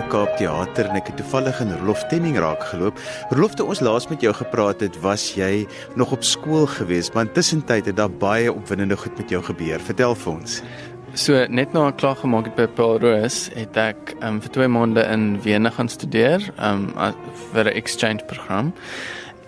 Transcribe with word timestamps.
Kunste 0.00 0.16
Kaap 0.16 0.36
Theater 0.38 0.86
en 0.88 0.96
ek 0.96 1.10
het 1.10 1.18
toevallig 1.20 1.58
in 1.60 1.72
Rolf 1.82 2.06
Temming 2.08 2.38
raak 2.40 2.62
geloop. 2.70 2.96
Rolf, 3.36 3.52
toe 3.58 3.66
ons 3.68 3.82
laas 3.84 4.06
met 4.08 4.22
jou 4.24 4.32
gepraat 4.32 4.80
het, 4.80 4.96
was 5.04 5.26
jy 5.36 5.66
nog 6.00 6.14
op 6.16 6.24
skool 6.24 6.64
gewees, 6.70 7.10
maar 7.12 7.28
tussentyd 7.36 7.90
het 7.90 7.98
daar 7.98 8.08
baie 8.08 8.48
opwindende 8.48 8.96
goed 8.96 9.18
met 9.20 9.28
jou 9.28 9.42
gebeur. 9.44 9.82
Vertel 9.84 10.16
vir 10.22 10.32
ons. 10.32 10.62
So 11.12 11.44
net 11.52 11.76
na 11.76 11.90
klaar 11.92 12.16
gemaak 12.16 12.48
het 12.48 12.56
by 12.56 12.68
Paul 12.78 12.96
Roos, 13.02 13.50
het 13.52 13.76
ek 13.76 14.14
um, 14.24 14.40
vir 14.40 14.54
2 14.56 14.72
maande 14.72 15.04
in 15.04 15.34
Wene 15.44 15.74
gaan 15.76 15.92
studeer, 15.92 16.48
um 16.56 16.94
vir 17.52 17.68
'n 17.68 17.76
exchange 17.76 18.24
program. 18.24 18.72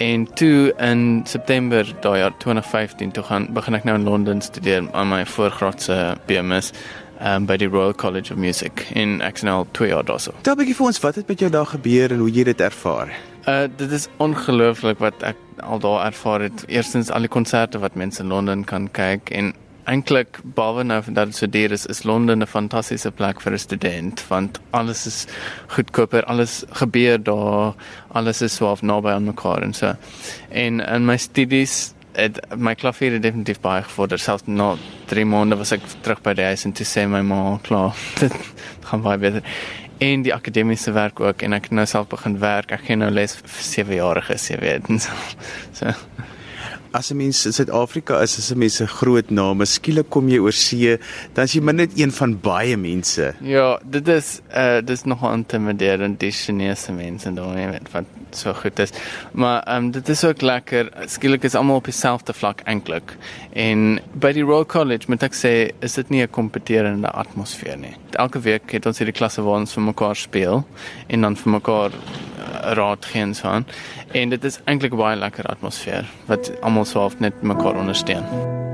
En 0.02 0.26
toe 0.34 0.74
in 0.76 1.22
September 1.24 1.86
daai 2.00 2.18
jaar 2.18 2.36
2015 2.36 3.12
toe 3.12 3.22
gaan 3.22 3.46
begin 3.54 3.74
ek 3.74 3.84
nou 3.84 3.96
in 3.98 4.04
Londen 4.04 4.40
studeer 4.42 4.88
aan 4.92 5.08
my 5.08 5.24
voorgraadse 5.26 6.16
BMS 6.26 6.72
um, 7.22 7.46
by 7.46 7.56
die 7.56 7.68
Royal 7.68 7.94
College 7.94 8.32
of 8.32 8.38
Music 8.38 8.86
in 8.94 9.20
Axonal 9.22 9.66
2 9.72 9.88
jaar 9.88 10.04
daarso. 10.04 10.34
Tel 10.42 10.54
'n 10.54 10.58
bietjie 10.58 10.76
vir 10.76 10.86
ons 10.86 11.00
wat 11.00 11.14
het 11.14 11.28
met 11.28 11.38
jou 11.40 11.50
daar 11.50 11.66
gebeur 11.66 12.12
en 12.12 12.18
hoe 12.18 12.30
jy 12.30 12.44
dit 12.44 12.60
ervaar. 12.60 13.08
Uh 13.46 13.66
dit 13.76 13.90
is 13.90 14.08
ongelooflik 14.18 14.98
wat 14.98 15.22
ek 15.22 15.36
al 15.60 15.78
daar 15.78 16.06
ervaar 16.06 16.40
het. 16.40 16.64
Eerstens 16.68 17.10
al 17.10 17.20
die 17.20 17.28
konserte 17.28 17.78
wat 17.78 17.94
mense 17.94 18.22
in 18.22 18.28
Londen 18.28 18.64
kan 18.64 18.90
kyk 18.90 19.30
en 19.30 19.54
eintlik 19.84 20.38
behalwe 20.54 20.84
nou 20.84 21.02
dat 21.08 21.26
dit 21.26 21.36
so 21.36 21.46
duur 21.46 21.72
is, 21.72 21.86
is 21.86 22.04
Londen 22.04 22.42
'n 22.42 22.46
fantastiese 22.46 23.10
plek 23.10 23.40
vir 23.40 23.52
'n 23.52 23.58
student 23.58 24.24
want 24.28 24.60
alles 24.70 25.06
is 25.06 25.26
goedkoper, 25.66 26.24
alles 26.24 26.64
gebeur 26.70 27.22
daar, 27.22 27.74
alles 28.12 28.42
is 28.42 28.54
so 28.54 28.76
naby 28.80 29.08
aan 29.08 29.24
mekaar 29.24 29.62
en 29.62 29.72
so. 29.72 29.94
En 30.50 30.80
in 30.80 31.04
my 31.04 31.16
studies 31.16 31.94
het 32.12 32.40
my 32.56 32.74
klavier 32.74 33.16
het 33.16 33.22
definitief 33.22 33.60
baie 33.60 33.82
gevorder. 33.82 34.18
Selfs 34.18 34.46
na 34.46 34.74
3 35.12 35.24
maande 35.28 35.56
was 35.60 35.72
ek 35.72 35.84
terug 36.02 36.22
by 36.24 36.34
die 36.38 36.48
huis 36.50 36.66
en 36.68 36.74
toe 36.76 36.86
sê 36.88 37.06
my 37.08 37.22
ma, 37.26 37.42
klaar, 37.66 37.96
dit 38.22 38.34
gaan 38.90 39.04
baie 39.04 39.20
beter. 39.22 39.46
En 40.02 40.24
die 40.26 40.34
akademiese 40.34 40.92
werk 40.92 41.20
ook 41.20 41.44
en 41.46 41.54
ek 41.54 41.70
het 41.70 41.78
nou 41.78 41.86
self 41.86 42.10
begin 42.10 42.38
werk. 42.42 42.74
Ek 42.74 42.88
gee 42.88 42.98
nou 42.98 43.10
les 43.12 43.36
vir 43.38 43.66
7 43.70 43.98
jariges, 44.00 44.50
jy 44.50 44.60
weet. 44.62 44.92
So 45.78 45.94
as 46.92 47.10
'n 47.10 47.16
mens 47.16 47.46
in 47.46 47.52
Suid-Afrika 47.52 48.20
is, 48.20 48.38
as 48.38 48.50
'n 48.52 48.58
mens 48.58 48.80
'n 48.80 48.86
groot 48.86 49.30
naam, 49.30 49.64
skielik 49.64 50.10
kom 50.10 50.28
jy 50.28 50.38
oor 50.38 50.52
see, 50.52 50.98
dan 51.34 51.44
is 51.44 51.52
jy 51.52 51.60
maar 51.60 51.74
net 51.74 51.90
een 51.98 52.12
van 52.12 52.40
baie 52.40 52.76
mense. 52.76 53.34
Ja, 53.40 53.80
dit 53.84 54.08
is 54.08 54.40
uh 54.54 54.80
dis 54.84 55.04
nog 55.04 55.32
intimiderend 55.32 56.20
die 56.20 56.30
Chinese 56.30 56.92
mense 56.92 57.32
daar, 57.32 57.58
jy 57.58 57.70
weet, 57.70 57.92
wat 57.92 58.04
so 58.30 58.52
goed 58.52 58.78
is. 58.78 58.90
Maar 59.32 59.62
ehm 59.62 59.84
um, 59.84 59.90
dit 59.90 60.08
is 60.08 60.24
ook 60.24 60.40
lekker. 60.40 60.90
Skielik 61.06 61.44
is 61.44 61.54
almal 61.54 61.76
op 61.76 61.84
dieselfde 61.84 62.32
vlak 62.32 62.60
eintlik. 62.64 63.16
En 63.52 64.00
by 64.12 64.32
die 64.32 64.42
Royal 64.42 64.66
College 64.66 65.04
moet 65.08 65.22
ek 65.22 65.34
sê, 65.34 65.72
is 65.80 65.94
dit 65.94 66.08
nie 66.08 66.22
'n 66.22 66.30
kompeterende 66.30 67.10
atmosfeer 67.10 67.78
nie. 67.78 67.96
Elke 68.10 68.40
week 68.40 68.70
het 68.72 68.86
ons 68.86 68.98
hierdie 68.98 69.16
klasse 69.16 69.42
waar 69.42 69.60
ons 69.60 69.72
vir 69.72 69.82
mekaar 69.82 70.16
speel 70.16 70.66
en 71.06 71.20
dan 71.20 71.36
vir 71.36 71.52
mekaar 71.52 71.90
raad 72.60 73.04
gee 73.04 73.22
en 73.22 73.34
so 73.34 73.48
aan. 73.48 73.66
En 74.12 74.28
dit 74.28 74.44
is 74.44 74.58
eintlik 74.64 74.92
'n 74.92 74.96
baie 74.96 75.16
lekker 75.16 75.44
atmosfeer 75.44 76.04
wat 76.26 76.52
almal 76.60 76.81
so 76.84 77.00
half 77.00 77.18
net 77.18 77.42
mekaar 77.42 77.76
ondersteun. 77.76 78.24
In 78.24 78.71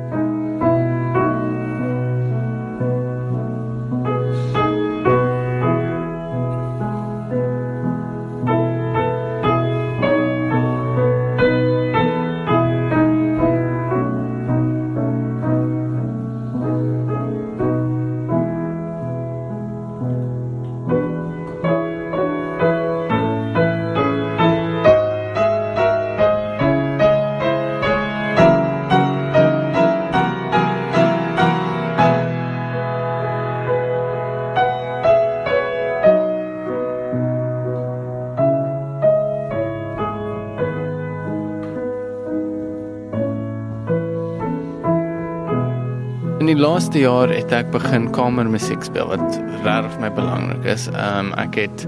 die 46.48 46.57
laaste 46.57 47.03
jaar 47.03 47.29
het 47.29 47.51
ek 47.53 47.69
begin 47.75 48.07
kamermusiek 48.17 48.81
speel 48.86 49.11
wat 49.11 49.36
regtig 49.67 49.97
my 50.01 50.09
belangrik 50.17 50.64
is. 50.64 50.86
Ehm 50.95 51.29
um, 51.29 51.33
ek 51.36 51.59
het 51.61 51.85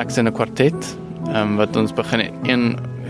ek's 0.00 0.18
in 0.18 0.26
'n 0.26 0.34
kwartet 0.34 0.96
ehm 1.28 1.52
um, 1.52 1.56
wat 1.60 1.76
ons 1.76 1.94
begin 1.94 2.26
een 2.42 2.64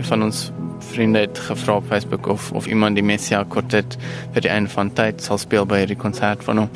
van 0.09 0.23
ons 0.23 0.51
vriende 0.83 1.19
het 1.19 1.39
gevra 1.39 1.75
op 1.75 1.87
Facebook 1.87 2.27
of 2.27 2.51
of 2.51 2.67
iemand 2.67 2.95
die 2.95 3.03
Messia 3.03 3.43
kwartet 3.43 3.97
vir 4.33 4.41
die 4.41 4.49
einde 4.49 4.69
van 4.69 4.91
tyd 4.97 5.21
sal 5.21 5.37
speel 5.41 5.65
by 5.65 5.83
die 5.85 5.97
konsert 5.99 6.43
van 6.43 6.63
hom. 6.63 6.69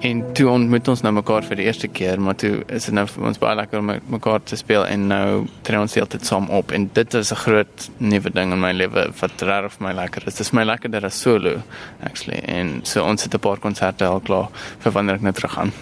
En 0.00 0.22
toe 0.32 0.48
ontmoet 0.48 0.88
ons 0.88 1.02
nou 1.04 1.12
mekaar 1.12 1.44
vir 1.44 1.60
die 1.60 1.66
eerste 1.68 1.88
keer, 1.88 2.20
maar 2.20 2.38
toe 2.40 2.62
is 2.72 2.88
dit 2.88 2.94
nou 2.96 3.04
vir 3.10 3.26
ons 3.30 3.42
baie 3.42 3.58
lekker 3.58 3.82
om 3.82 3.92
mekaar 4.16 4.40
te 4.48 4.56
speel 4.56 4.86
en 4.86 5.06
nou 5.12 5.26
tree 5.66 5.80
ons 5.80 5.98
heeltyd 5.98 6.24
saam 6.26 6.48
op 6.60 6.72
en 6.72 6.88
dit 6.94 7.14
is 7.14 7.32
'n 7.32 7.42
groot 7.44 7.90
nuwe 7.98 8.30
ding 8.30 8.52
in 8.52 8.60
my 8.60 8.72
lewe 8.72 9.10
wat 9.20 9.42
regtig 9.42 9.72
vir 9.78 9.86
my 9.88 9.94
lekker 9.94 10.26
is. 10.26 10.34
Dit 10.34 10.46
is 10.46 10.52
my 10.52 10.64
lekkerder 10.64 11.04
as 11.04 11.20
solo 11.20 11.62
actually 12.02 12.40
en 12.46 12.80
so 12.84 13.04
ons 13.04 13.22
het 13.22 13.34
'n 13.34 13.38
paar 13.38 13.58
konserte 13.58 14.04
al 14.04 14.20
klaar 14.20 14.48
vir 14.78 14.92
wanneer 14.92 15.14
ek 15.14 15.22
net 15.22 15.34
terug 15.34 15.52
gaan. 15.52 15.72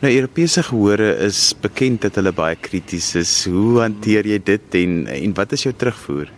Nou 0.00 0.12
Europese 0.12 0.62
gehore 0.62 1.16
is 1.24 1.54
bekend 1.60 2.02
dat 2.04 2.14
hulle 2.14 2.32
baie 2.32 2.56
krities 2.60 3.14
is. 3.14 3.44
Hoe 3.48 3.80
hanteer 3.80 4.26
jy 4.26 4.36
dit 4.38 4.74
en 4.74 5.06
en 5.06 5.34
wat 5.38 5.52
is 5.56 5.62
jou 5.62 5.72
terugvoer? 5.72 6.28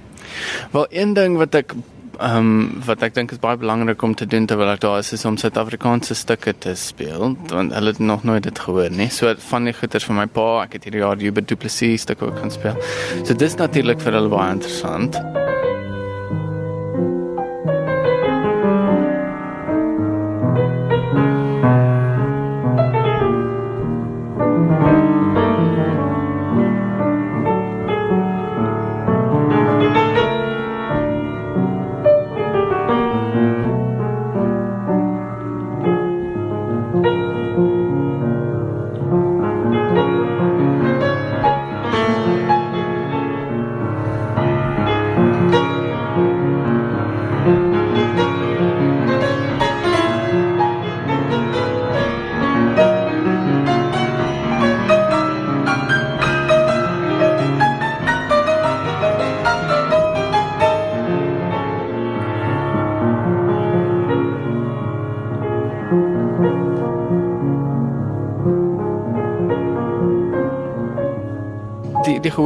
Wel 0.72 0.86
een 0.90 1.14
ding 1.14 1.36
wat 1.36 1.54
ek 1.54 1.76
ehm 2.16 2.36
um, 2.36 2.82
wat 2.86 3.02
ek 3.04 3.14
dink 3.14 3.32
is 3.34 3.40
baie 3.42 3.58
belangrik 3.60 4.02
om 4.02 4.14
te 4.16 4.26
doen 4.26 4.46
terwyl 4.48 4.70
ek 4.72 4.80
daar 4.80 4.98
is 5.02 5.12
is 5.12 5.24
om 5.28 5.36
Suid-Afrikaanse 5.36 6.16
stukke 6.16 6.54
te 6.58 6.72
speel 6.74 7.18
want 7.20 7.74
hulle 7.76 7.92
het 7.92 7.98
nog 7.98 8.24
nooit 8.24 8.42
dit 8.42 8.58
gehoor 8.58 8.90
nie. 8.90 9.10
So 9.12 9.34
van 9.50 9.68
die 9.68 9.76
goeters 9.76 10.08
van 10.08 10.22
my 10.22 10.26
pa, 10.26 10.62
ek 10.64 10.78
het 10.78 10.88
hierdie 10.88 11.04
jaar 11.04 11.20
Hubert 11.20 11.48
Du 11.48 11.56
Plessis 11.56 12.06
stuk 12.08 12.22
ook 12.22 12.38
gaan 12.40 12.54
speel. 12.54 12.80
So 13.24 13.34
dis 13.34 13.60
natuurlik 13.60 14.00
vir 14.00 14.16
hulle 14.16 14.32
baie 14.32 14.56
interessant. 14.56 15.20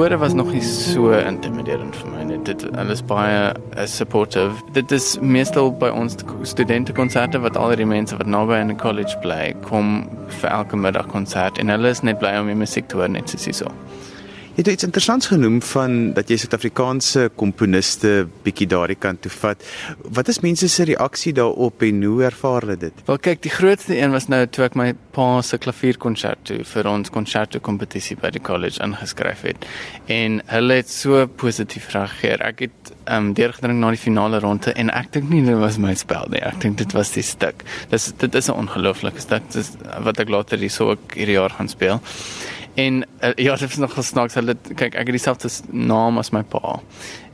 Gehore 0.01 0.19
was 0.19 0.33
nog 0.33 0.53
nie 0.53 0.63
so 0.63 1.13
intimiderend 1.13 1.97
vir 1.97 2.09
my 2.09 2.23
net 2.25 2.47
dit 2.49 2.63
alles 2.81 3.03
baie 3.05 3.53
uh, 3.53 3.85
supportive. 3.85 4.63
Dit 4.73 4.93
is 4.97 5.19
meestal 5.21 5.69
by 5.77 5.91
ons 5.93 6.17
studente 6.49 6.95
konserte 6.97 7.41
wat 7.45 7.57
al 7.61 7.75
die 7.77 7.85
mense 7.85 8.17
wat 8.17 8.31
naby 8.33 8.63
in 8.63 8.73
die 8.73 8.79
college 8.81 9.13
bly 9.21 9.53
kom 9.67 10.09
vir 10.41 10.49
elke 10.49 10.81
middag 10.81 11.11
konsert 11.13 11.61
en 11.61 11.69
hulle 11.69 11.93
is 11.93 12.01
net 12.01 12.17
bly 12.23 12.33
om 12.41 12.49
die 12.49 12.57
musiek 12.57 12.89
te 12.89 12.97
hoor 12.97 13.13
net 13.13 13.29
soos 13.29 13.45
hierso. 13.51 13.69
Jy 13.69 14.00
het 14.61 14.69
iets 14.69 14.85
interessants 14.85 15.31
genoem 15.31 15.63
van 15.63 16.13
dat 16.13 16.29
jy 16.29 16.37
Suid-Afrikaanse 16.41 17.31
komponiste 17.41 18.27
bietjie 18.45 18.67
daardie 18.69 18.99
kant 19.01 19.23
toe 19.25 19.33
vat. 19.33 19.63
Wat 20.17 20.29
is 20.29 20.43
mense 20.45 20.69
se 20.69 20.85
reaksie 20.89 21.33
daarop 21.37 21.81
en 21.87 22.03
hoe 22.05 22.25
ervaar 22.29 22.67
hulle 22.67 22.77
dit? 22.83 23.01
Wel 23.07 23.21
kyk, 23.25 23.41
die 23.47 23.53
grootste 23.55 23.97
een 23.97 24.13
was 24.13 24.29
nou 24.29 24.43
toe 24.53 24.67
ek 24.67 24.77
my 24.77 24.91
pa 25.17 25.41
se 25.47 25.57
klavierkonsert 25.61 26.45
toe 26.51 26.59
vir 26.75 26.91
ons 26.91 27.13
konserto 27.15 27.61
kompetisie 27.65 28.19
by 28.21 28.33
die 28.35 28.43
college 28.45 28.83
ingeskryf 28.85 29.47
het. 29.49 29.65
En 30.13 30.41
hulle 30.53 30.81
het 30.83 30.93
so 30.93 31.25
positief 31.41 31.89
reageer. 31.97 32.45
Ek 32.45 32.67
het 32.67 32.95
ehm 33.07 33.31
um, 33.31 33.33
deurgedring 33.35 33.81
na 33.81 33.95
die 33.95 34.03
finale 34.03 34.43
ronde 34.45 34.75
en 34.77 34.93
ek 34.95 35.13
dink 35.17 35.33
nie 35.33 35.41
dit 35.47 35.57
was 35.59 35.81
my 35.81 35.97
spel 35.99 36.29
nie. 36.31 36.43
Ek 36.45 36.61
dink 36.61 36.77
dit 36.79 36.93
was 36.95 37.15
die 37.17 37.25
stuk. 37.25 37.65
Dis 37.91 38.13
dit 38.13 38.35
is 38.35 38.51
'n 38.51 38.61
ongelooflike 38.67 39.21
stuk. 39.21 39.49
Dis 39.53 39.73
wat 40.05 40.21
ek 40.21 40.29
later 40.29 40.59
hierso 40.59 40.91
ook 40.91 41.17
hierdie 41.17 41.41
jaar 41.41 41.51
gaan 41.51 41.69
speel. 41.69 42.01
En 42.81 43.05
uh, 43.21 43.33
ja, 43.35 43.57
dit 43.57 43.71
is 43.71 43.77
nog 43.77 43.95
gesnaaks. 43.95 44.37
Hulle 44.39 44.57
kyk, 44.63 44.95
ek 44.95 45.11
het 45.11 45.17
dieselfde 45.17 45.51
naam 45.71 46.21
as 46.21 46.33
my 46.35 46.43
pa. 46.47 46.79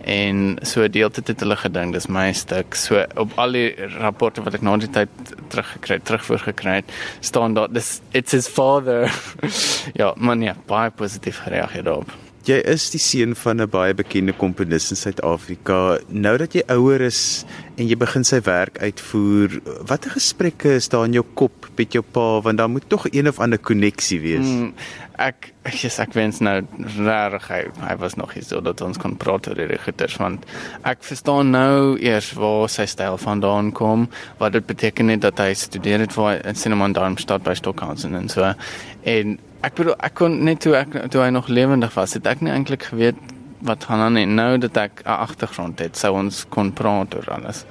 En 0.07 0.59
so 0.63 0.87
deeltyd 0.89 1.33
het 1.33 1.43
hulle 1.43 1.57
gedink 1.59 1.97
dis 1.97 2.09
my 2.11 2.29
stuk. 2.37 2.77
So 2.79 3.03
op 3.19 3.35
al 3.43 3.57
die 3.59 3.69
rapporte 3.99 4.45
wat 4.47 4.59
ek 4.59 4.67
na 4.67 4.77
die 4.83 4.91
tyd 4.95 5.33
teruggekry, 5.53 5.99
terugvoer 6.07 6.45
gekry 6.51 6.79
het, 6.81 6.95
staan 7.27 7.57
daar 7.59 7.73
dis 7.73 7.97
it's 8.13 8.37
his 8.37 8.51
father. 8.51 9.11
ja, 10.01 10.13
man 10.17 10.47
ja, 10.47 10.55
baie 10.71 10.95
positief 10.95 11.43
gereageer 11.47 11.87
daarop. 11.91 12.26
Jy 12.47 12.61
is 12.71 12.85
die 12.95 13.01
seun 13.03 13.33
van 13.35 13.59
'n 13.61 13.67
baie 13.67 13.95
bekende 13.95 14.33
komponis 14.33 14.91
in 14.91 14.97
Suid-Afrika. 14.97 15.99
Nou 16.09 16.37
dat 16.39 16.53
jy 16.55 16.63
ouer 16.71 17.01
is 17.01 17.45
en 17.77 17.89
jy 17.89 17.97
begin 17.97 18.25
sy 18.25 18.39
werk 18.41 18.79
uitvoer, 18.79 19.61
watter 19.83 20.11
gesprekke 20.11 20.77
is 20.77 20.89
daar 20.89 21.07
in 21.07 21.13
jou 21.13 21.25
kop 21.35 21.67
met 21.77 21.93
jou 21.93 22.03
pa 22.03 22.41
want 22.41 22.59
daar 22.59 22.71
moet 22.71 22.89
tog 22.89 23.07
een 23.11 23.29
of 23.29 23.41
ander 23.41 23.59
koneksie 23.59 24.21
wees? 24.21 24.47
Mm, 24.47 24.75
ek 25.19 25.53
yes, 25.83 25.99
ek 25.99 26.15
wens 26.15 26.39
nou 26.41 26.63
regtig 26.79 27.49
hy, 27.49 27.61
hy 27.81 27.97
was 27.97 28.15
nog 28.15 28.33
hier 28.33 28.45
so 28.45 28.61
dat 28.61 28.81
ons 28.81 28.99
kon 28.99 29.17
praat 29.17 29.49
oor 29.49 29.55
die 29.55 29.79
goeters 29.79 30.17
want 30.17 30.47
ek 30.85 31.03
verstaan 31.03 31.51
nou 31.51 31.99
eers 31.99 32.33
waar 32.33 32.69
sy 32.69 32.87
styl 32.87 33.19
vandaan 33.19 33.73
kom, 33.73 34.09
wat 34.39 34.53
dit 34.53 34.67
beteken 34.67 35.09
het 35.09 35.21
dat 35.21 35.39
hy 35.39 35.53
studeer 35.55 35.99
het 36.01 36.13
vir 36.13 36.47
in 36.47 36.55
Cinnamon 36.55 36.93
Darmstadt 36.93 37.43
by 37.43 37.55
Stockhausen 37.55 38.15
en 38.15 38.29
so 38.29 38.55
en 39.03 39.39
ek 39.65 39.79
bedoel 39.79 39.97
ek 40.05 40.15
kon 40.19 40.37
net 40.45 40.61
toe 40.65 40.75
ek 40.79 40.97
toe 41.13 41.23
hy 41.23 41.31
nog 41.35 41.49
lewendig 41.49 41.95
was, 41.95 42.17
het 42.19 42.27
ek 42.27 42.43
nie 42.45 42.53
eintlik 42.53 42.89
geweet 42.91 43.19
wat 43.59 43.85
gaan 43.85 44.01
aan 44.01 44.13
nie. 44.13 44.27
Nou 44.27 44.59
dat 44.59 44.77
ek 44.77 45.03
'n 45.05 45.09
agtergrond 45.09 45.79
het, 45.79 45.97
sou 45.97 46.15
ons 46.15 46.45
kon 46.49 46.73
praat 46.73 47.15
oor 47.15 47.31
alles 47.31 47.65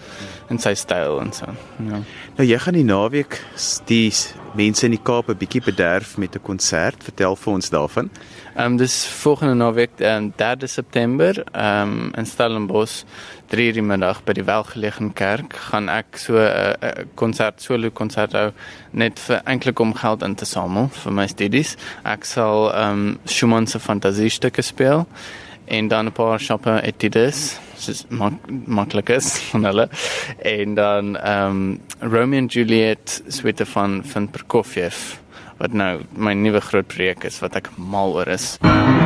en 0.50 0.60
sy 0.60 0.74
styl 0.74 1.20
en 1.22 1.34
so. 1.34 1.46
Ja. 1.78 2.00
Nou 2.38 2.48
jy 2.48 2.58
gaan 2.60 2.74
die 2.74 2.84
naweek 2.84 3.42
die 3.86 4.12
mense 4.56 4.86
in 4.86 4.92
die 4.92 5.02
Kaap 5.04 5.30
'n 5.30 5.38
bietjie 5.38 5.62
bederf 5.62 6.18
met 6.18 6.36
'n 6.36 6.42
konsert. 6.42 7.04
Vertel 7.04 7.36
vir 7.36 7.54
ons 7.54 7.70
daarvan. 7.70 8.10
Ehm 8.56 8.72
um, 8.72 8.78
dis 8.78 9.08
volgende 9.08 9.54
naweek, 9.54 9.90
um, 10.00 10.34
3 10.36 10.68
September, 10.68 11.44
ehm 11.52 11.82
um, 11.82 12.12
in 12.16 12.26
Stellenbosch, 12.26 13.04
3:00 13.48 13.74
die 13.74 13.82
middag 13.82 14.24
by 14.24 14.34
die 14.34 14.44
Welgelegen 14.44 15.14
Kerk, 15.14 15.54
gaan 15.54 15.90
ek 15.90 16.18
so 16.18 16.34
'n 16.34 16.38
uh, 16.38 16.74
uh, 16.82 17.06
konsert, 17.16 17.62
solo 17.62 17.90
konsert 17.92 18.32
hou 18.32 18.52
net 18.92 19.20
vir 19.20 19.42
eintlik 19.46 19.80
om 19.80 19.94
geld 19.94 20.24
in 20.24 20.36
te 20.36 20.46
samel 20.46 20.88
vir 20.88 21.12
my 21.12 21.28
studies. 21.28 21.76
Ek 22.04 22.24
sal 22.24 22.72
ehm 22.74 22.92
um, 22.92 23.20
Schumann 23.26 23.68
se 23.68 23.80
fantasiestukke 23.80 24.62
speel 24.62 25.08
en 25.68 25.88
dan 25.88 26.06
'n 26.08 26.12
paar 26.12 26.40
shoppe 26.40 26.82
etides 26.84 27.60
soos 27.78 28.06
mak 28.10 28.34
maklik 28.68 29.10
is 29.10 29.40
van 29.52 29.66
hulle 29.66 29.90
en 30.38 30.76
dan 30.76 31.16
ehm 31.18 31.50
um, 31.50 31.80
Romeo 32.00 32.40
and 32.40 32.54
Juliet 32.54 33.24
suite 33.28 33.66
van 33.66 34.02
van 34.04 34.28
Prokofiev 34.28 35.18
wat 35.58 35.74
nou 35.74 36.04
my 36.12 36.34
nuwe 36.34 36.60
groot 36.60 36.88
projek 36.88 37.24
is 37.24 37.40
wat 37.40 37.56
ek 37.56 37.70
mal 37.78 38.14
oor 38.14 38.28
is. 38.28 38.58
MUZIEK 38.62 39.05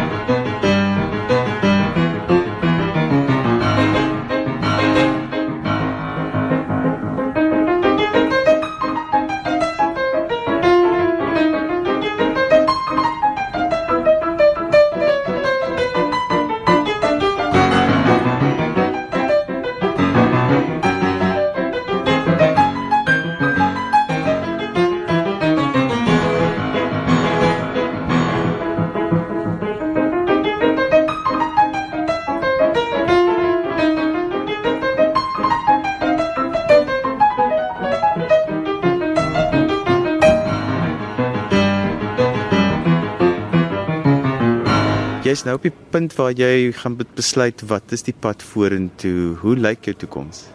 jy's 45.29 45.45
nou 45.45 45.55
op 45.59 45.65
die 45.67 45.73
punt 45.93 46.15
waar 46.17 46.33
jy 46.33 46.71
gaan 46.79 46.97
besluit 46.97 47.61
wat 47.69 47.93
is 47.93 48.05
die 48.07 48.15
pad 48.17 48.41
vorentoe? 48.45 49.35
Hoe 49.43 49.55
lyk 49.57 49.89
jou 49.89 49.95
toekoms? 50.05 50.47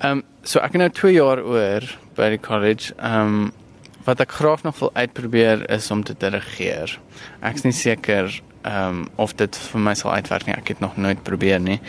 Ehm 0.00 0.20
um, 0.20 0.26
so 0.48 0.62
ek 0.64 0.76
het 0.76 0.80
nou 0.80 0.92
2 0.96 1.12
jaar 1.18 1.42
oor 1.44 1.84
by 2.16 2.30
die 2.32 2.40
college. 2.40 2.94
Ehm 2.96 3.40
um, 3.44 3.48
wat 4.08 4.22
ek 4.24 4.32
graag 4.38 4.62
nog 4.64 4.78
wil 4.80 4.90
uitprobeer 4.94 5.66
is 5.74 5.90
om 5.92 6.00
te 6.04 6.14
dirigeer. 6.16 6.94
Ek's 7.44 7.66
nie 7.66 7.74
seker 7.76 8.30
ehm 8.62 9.02
um, 9.02 9.02
of 9.20 9.34
dit 9.36 9.58
vir 9.72 9.84
my 9.84 9.94
sal 9.98 10.14
uitwerk 10.14 10.48
nie. 10.48 10.56
Ek 10.56 10.72
het 10.72 10.80
nog 10.80 10.96
nooit 10.96 11.20
probeer 11.26 11.60
nie. 11.60 11.80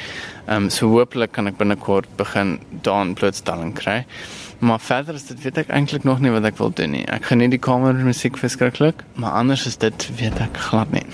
Ehm 0.47 0.65
um, 0.65 0.69
so 0.73 0.91
hopelik 0.91 1.31
kan 1.37 1.47
ek 1.47 1.61
binnekort 1.61 2.11
begin 2.19 2.57
daan 2.83 3.13
blootstelling 3.13 3.71
kry. 3.77 4.01
Maar 4.59 4.81
verder 4.83 5.15
is 5.15 5.29
dit 5.29 5.39
weet 5.45 5.63
ek 5.63 5.71
eintlik 5.71 6.03
nog 6.03 6.19
nie 6.19 6.33
wat 6.35 6.43
ek 6.43 6.59
wil 6.59 6.75
doen 6.75 6.91
nie. 6.97 7.05
Ek 7.07 7.31
geniet 7.31 7.55
die 7.55 7.63
kamermusiek 7.63 8.37
verskriklik, 8.37 9.05
maar 9.15 9.39
anders 9.39 9.63
is 9.69 9.79
dit 9.79 10.09
weet 10.19 10.43
ek 10.43 10.59
glad 10.67 10.91
nie 10.91 11.07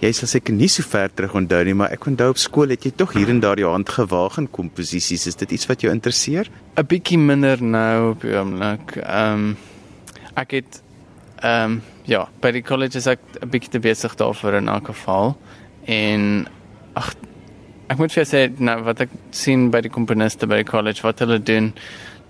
jy 0.00 0.12
sal 0.12 0.28
seker 0.28 0.54
nie 0.54 0.68
so 0.68 0.84
ver 0.84 1.12
terug 1.14 1.34
onthou 1.38 1.62
nie, 1.64 1.74
maar 1.74 1.92
ek 1.94 2.06
onthou 2.10 2.30
op 2.34 2.40
skool 2.40 2.74
het 2.74 2.84
jy 2.84 2.92
tog 2.96 3.14
hier 3.16 3.30
en 3.32 3.40
daar 3.40 3.60
jou 3.60 3.70
hand 3.72 3.88
gewaag 3.88 4.38
in 4.42 4.48
komposisies. 4.52 5.26
Is 5.26 5.38
dit 5.40 5.54
iets 5.56 5.68
wat 5.70 5.84
jou 5.84 5.92
interesseer? 5.92 6.50
'n 6.76 6.86
Bietjie 6.86 7.18
minder 7.18 7.62
nou 7.62 8.10
op 8.10 8.20
die 8.20 8.34
oomblik. 8.36 8.96
Ehm 8.96 9.34
um, 9.34 9.56
ek 10.36 10.50
het 10.50 10.82
ehm 11.42 11.78
um, 11.78 11.82
ja, 12.04 12.28
by 12.40 12.52
die 12.52 12.62
college 12.62 12.98
is 12.98 13.06
ek 13.06 13.20
'n 13.40 13.48
bietjie 13.48 13.70
te 13.70 13.80
besig 13.80 14.14
daarvoor 14.14 14.54
in 14.54 14.68
elk 14.68 14.86
geval. 14.86 15.36
En 15.84 16.46
ag 16.94 17.14
ek 17.88 17.98
moet 17.98 18.12
vir 18.12 18.24
sê 18.24 18.50
nou 18.58 18.82
wat 18.82 19.00
ek 19.00 19.10
sien 19.30 19.70
by 19.70 19.80
die 19.80 19.90
komponiste 19.90 20.46
by 20.46 20.56
die 20.56 20.70
college 20.70 21.02
wat 21.02 21.18
hulle 21.18 21.38
doen 21.38 21.72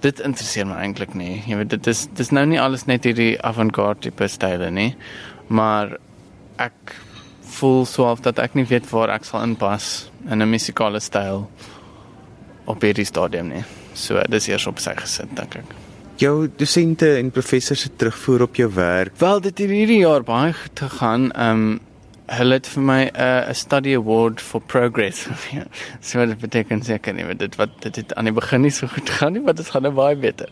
dit 0.01 0.21
interesseer 0.21 0.67
my 0.67 0.77
eintlik 0.85 1.15
nie. 1.15 1.43
Jy 1.47 1.57
weet 1.57 1.71
dit 1.71 1.87
is 1.87 2.07
dis 2.15 2.31
nou 2.31 2.45
nie 2.47 2.61
alles 2.61 2.87
net 2.87 3.05
hierdie 3.05 3.37
avant-garde 3.41 4.01
tipe 4.01 4.29
style 4.29 4.71
nie, 4.71 4.95
maar 5.49 5.97
ek 6.59 6.97
voel 7.59 7.85
so 7.89 8.05
of 8.11 8.23
dat 8.25 8.39
ek 8.43 8.55
nie 8.59 8.67
weet 8.69 8.87
waar 8.91 9.13
ek 9.15 9.25
sal 9.25 9.43
inpas 9.47 10.11
in 10.29 10.43
'n 10.43 10.51
musikale 10.51 11.01
styl 11.01 11.49
op 12.67 12.83
hierdie 12.83 13.07
stadium 13.07 13.49
nie. 13.49 13.65
So 13.95 14.23
dis 14.29 14.49
eers 14.49 14.67
op 14.67 14.79
sy 14.79 14.95
gesit 14.95 15.35
dink 15.37 15.57
ek. 15.57 15.75
Jou 16.17 16.49
dosente 16.49 17.17
en 17.19 17.31
professors 17.31 17.81
se 17.81 17.91
terugvoer 17.97 18.43
op 18.43 18.57
jou 18.57 18.71
werk. 18.75 19.13
Wel 19.19 19.41
dit 19.41 19.59
het 19.59 19.71
hierdie 19.71 20.01
jaar 20.01 20.23
baie 20.23 20.53
goed 20.53 20.81
gegaan. 20.81 21.31
Ehm 21.33 21.51
um, 21.51 21.81
hulle 22.27 22.59
het 22.59 22.67
vir 22.67 22.83
my 22.83 23.03
'n 23.07 23.11
uh, 23.15 23.53
study 23.55 23.95
award 23.95 24.41
for 24.41 24.61
progress. 24.61 25.27
so 26.01 26.19
wat 26.19 26.29
dit 26.29 26.39
beteken 26.39 26.83
seker 26.83 27.15
nie, 27.15 27.25
want 27.25 27.39
dit 27.39 27.57
wat 27.57 27.71
dit 27.81 27.97
het 27.97 28.15
aan 28.15 28.25
die 28.25 28.33
begin 28.33 28.61
nie 28.61 28.71
so 28.71 28.87
goed 28.87 29.11
gaan 29.11 29.33
nie, 29.33 29.41
maar 29.41 29.55
dit 29.55 29.71
gaan 29.71 29.83
nou 29.83 29.93
baie 29.95 30.17
beter. 30.17 30.49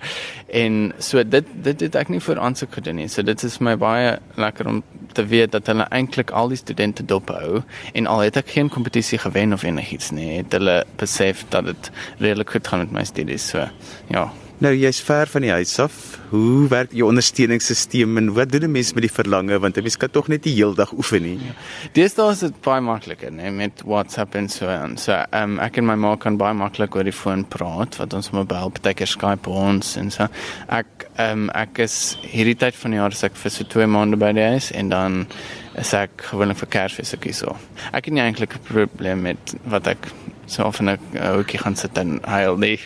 En 0.46 0.92
so 0.98 1.24
dit 1.24 1.46
dit 1.62 1.80
het 1.80 1.94
ek 1.94 2.08
nie 2.08 2.20
vir 2.20 2.38
aansoek 2.38 2.72
gedoen 2.72 2.96
nie. 2.96 3.08
So 3.08 3.22
dit 3.22 3.42
is 3.42 3.56
vir 3.56 3.64
my 3.64 3.76
baie 3.76 4.18
lekker 4.36 4.66
om 4.66 4.82
te 5.12 5.26
weet 5.26 5.52
dat 5.52 5.66
hulle 5.66 5.86
eintlik 5.90 6.30
al 6.30 6.48
die 6.48 6.58
studente 6.58 7.04
dophou 7.04 7.62
en 7.92 8.06
al 8.06 8.24
het 8.26 8.36
ek 8.36 8.48
geen 8.48 8.68
kompetisie 8.68 9.18
gewen 9.18 9.52
of 9.52 9.62
enigiets 9.62 10.10
nie, 10.10 10.36
het 10.36 10.52
hulle 10.52 10.84
besef 10.96 11.44
dat 11.48 11.64
dit 11.64 11.90
redelik 12.18 12.50
goed 12.50 12.68
gaan 12.68 12.78
met 12.78 12.92
my 12.92 13.04
studies. 13.04 13.48
So 13.48 13.68
ja, 14.10 14.30
Nou 14.62 14.70
jy's 14.70 15.00
ver 15.02 15.26
van 15.26 15.42
die 15.42 15.50
huis 15.50 15.72
af. 15.82 15.94
Hoe 16.30 16.68
werk 16.70 16.92
jou 16.94 17.08
ondersteuningssisteem 17.10 18.20
en 18.20 18.28
wat 18.36 18.52
doen 18.52 18.62
'n 18.64 18.70
mens 18.70 18.92
met 18.94 19.02
die 19.02 19.10
verlange 19.10 19.58
want 19.58 19.76
'n 19.76 19.82
mens 19.82 19.96
kan 19.96 20.10
tog 20.10 20.28
net 20.28 20.42
die 20.42 20.54
hele 20.54 20.74
dag 20.74 20.92
oefen 20.92 21.22
nie. 21.22 21.38
Ja. 21.38 21.52
Deesdae 21.92 22.30
is 22.30 22.38
dit 22.38 22.60
baie 22.60 22.80
makliker, 22.80 23.32
nee, 23.32 23.50
met 23.50 23.82
WhatsApp 23.84 24.34
en 24.34 24.48
so 24.48 24.68
en 24.68 24.96
so. 24.96 25.12
Ehm 25.12 25.42
um, 25.42 25.58
ek 25.58 25.76
en 25.76 25.86
my 25.86 25.94
ma 25.94 26.16
kan 26.16 26.36
baie 26.36 26.54
maklik 26.54 26.94
oor 26.94 27.04
die 27.04 27.12
foon 27.12 27.44
praat 27.44 27.96
wat 27.96 28.14
ons 28.14 28.30
mobiel 28.30 28.70
beteken 28.70 29.06
Skype 29.06 29.50
ons 29.50 29.96
en 29.96 30.10
so. 30.10 30.28
Ek 30.68 30.86
ehm 31.16 31.30
um, 31.30 31.50
ek 31.50 31.78
is 31.78 32.16
hierdie 32.22 32.56
tyd 32.56 32.74
van 32.74 32.90
die 32.90 32.98
jaar 32.98 33.10
as 33.10 33.24
ek 33.24 33.36
vir 33.36 33.50
so 33.50 33.64
2 33.64 33.86
maande 33.86 34.16
by 34.16 34.32
die 34.32 34.48
huis 34.54 34.70
en 34.70 34.88
dan 34.88 35.26
is 35.74 35.92
ek 35.92 36.10
gewoonlik 36.30 36.56
vir 36.56 36.68
Kersfees 36.68 37.14
ek 37.14 37.24
hierso. 37.24 37.56
Ek 37.92 38.04
het 38.04 38.14
nie 38.14 38.22
eintlik 38.22 38.54
'n 38.54 38.62
probleem 38.62 39.22
met 39.22 39.54
wat 39.66 39.86
ek 39.86 40.08
so 40.46 40.64
of 40.64 40.80
'n 40.80 40.98
ouetjie 41.20 41.58
gaan 41.58 41.76
sit 41.76 41.98
en 41.98 42.18
huil 42.22 42.56
nie. 42.56 42.80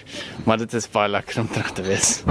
Maar 0.44 0.58
dit 0.58 0.72
is 0.72 0.90
baie 0.90 1.08
lekker 1.08 1.40
om 1.40 1.48
terug 1.48 1.72
te 1.72 1.82
wees. 1.82 2.22